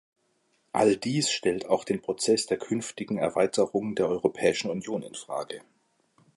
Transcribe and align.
All 0.73 0.97
dies 0.97 1.29
stellt 1.29 1.67
auch 1.67 1.83
den 1.85 2.01
Prozess 2.01 2.47
der 2.47 2.57
künftigen 2.57 3.19
Erweiterung 3.19 3.93
der 3.93 4.07
Europäischen 4.07 4.71
Union 4.71 5.03
in 5.03 5.13
Frage. 5.13 5.61